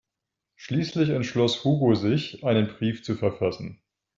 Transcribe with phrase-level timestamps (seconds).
[0.55, 3.83] Schließlich entschloss Hugo sich, einen Brief zu verfassen.